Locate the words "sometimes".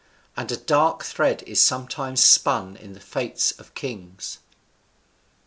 1.61-2.23